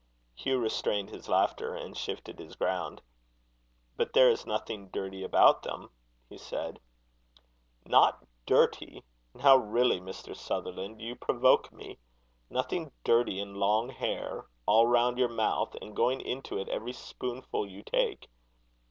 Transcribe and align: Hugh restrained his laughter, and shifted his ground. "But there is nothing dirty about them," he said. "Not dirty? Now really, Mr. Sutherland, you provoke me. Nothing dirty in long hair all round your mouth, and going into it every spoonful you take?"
Hugh 0.33 0.57
restrained 0.57 1.11
his 1.11 1.29
laughter, 1.29 1.75
and 1.75 1.95
shifted 1.95 2.39
his 2.39 2.55
ground. 2.55 3.03
"But 3.97 4.13
there 4.13 4.31
is 4.31 4.47
nothing 4.47 4.87
dirty 4.89 5.23
about 5.23 5.61
them," 5.61 5.91
he 6.27 6.39
said. 6.39 6.79
"Not 7.85 8.25
dirty? 8.47 9.03
Now 9.35 9.57
really, 9.57 9.99
Mr. 10.01 10.35
Sutherland, 10.35 10.99
you 11.03 11.15
provoke 11.15 11.71
me. 11.71 11.99
Nothing 12.49 12.91
dirty 13.03 13.39
in 13.39 13.53
long 13.53 13.89
hair 13.89 14.47
all 14.65 14.87
round 14.87 15.19
your 15.19 15.29
mouth, 15.29 15.75
and 15.79 15.95
going 15.95 16.19
into 16.21 16.57
it 16.57 16.67
every 16.69 16.93
spoonful 16.93 17.67
you 17.67 17.83
take?" 17.83 18.27